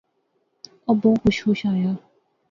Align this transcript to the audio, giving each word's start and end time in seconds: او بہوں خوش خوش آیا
او 0.85 0.93
بہوں 0.99 1.19
خوش 1.21 1.37
خوش 1.45 1.61
آیا 1.71 1.91